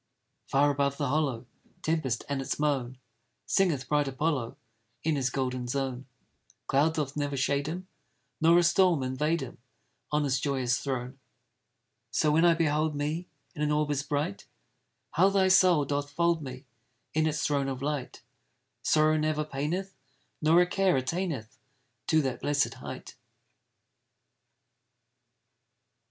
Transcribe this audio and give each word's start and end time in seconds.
Far 0.47 0.71
above 0.71 0.97
the 0.97 1.09
hollow 1.09 1.45
Tempest, 1.83 2.23
and 2.27 2.41
its 2.41 2.57
moan, 2.57 2.97
Singeth 3.45 3.87
bright 3.87 4.07
Apollo 4.07 4.57
In 5.03 5.15
his 5.15 5.29
golden 5.29 5.67
zone, 5.67 6.07
Cloud 6.65 6.95
doth 6.95 7.15
never 7.15 7.37
shade 7.37 7.67
him, 7.67 7.87
Nor 8.41 8.57
a 8.57 8.63
storm 8.63 9.03
invade 9.03 9.41
him, 9.41 9.59
On 10.11 10.23
his 10.23 10.39
joyous 10.39 10.79
throne. 10.79 11.19
So 12.09 12.31
when 12.31 12.45
I 12.45 12.55
behold 12.55 12.95
me 12.95 13.27
In 13.53 13.61
an 13.61 13.71
orb 13.71 13.91
as 13.91 14.01
bright, 14.01 14.47
How 15.11 15.29
thy 15.29 15.49
soul 15.49 15.85
doth 15.85 16.09
fold 16.09 16.41
me 16.41 16.65
In 17.13 17.27
its 17.27 17.45
throne 17.45 17.67
of 17.67 17.83
light! 17.83 18.23
Sorrow 18.81 19.17
never 19.17 19.45
paineth, 19.45 19.93
Nor 20.41 20.61
a 20.61 20.65
care 20.65 20.97
attaineth 20.97 21.59
To 22.07 22.23
that 22.23 22.41
blessed 22.41 22.73
height. 22.73 23.17